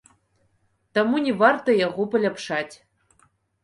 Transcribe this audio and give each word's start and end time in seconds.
Таму 0.99 1.21
не 1.27 1.33
варта 1.43 1.69
яго 1.87 2.09
паляпшаць. 2.17 2.69